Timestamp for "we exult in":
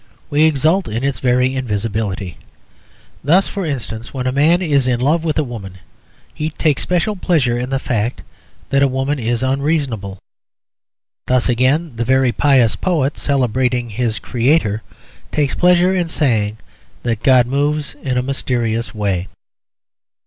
0.31-1.03